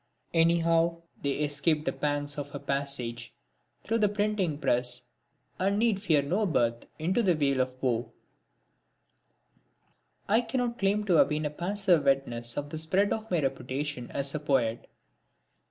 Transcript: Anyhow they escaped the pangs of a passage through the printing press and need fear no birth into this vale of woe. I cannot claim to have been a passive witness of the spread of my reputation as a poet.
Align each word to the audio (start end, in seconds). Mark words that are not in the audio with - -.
Anyhow 0.33 1.03
they 1.21 1.33
escaped 1.33 1.85
the 1.85 1.91
pangs 1.93 2.39
of 2.39 2.55
a 2.55 2.59
passage 2.59 3.35
through 3.83 3.99
the 3.99 4.09
printing 4.09 4.57
press 4.57 5.03
and 5.59 5.77
need 5.77 6.01
fear 6.01 6.23
no 6.23 6.47
birth 6.47 6.87
into 6.97 7.21
this 7.21 7.35
vale 7.37 7.61
of 7.61 7.79
woe. 7.83 8.11
I 10.27 10.41
cannot 10.41 10.79
claim 10.79 11.03
to 11.05 11.17
have 11.17 11.29
been 11.29 11.45
a 11.45 11.51
passive 11.51 12.05
witness 12.05 12.57
of 12.57 12.71
the 12.71 12.79
spread 12.79 13.13
of 13.13 13.29
my 13.29 13.41
reputation 13.43 14.09
as 14.09 14.33
a 14.33 14.39
poet. 14.39 14.89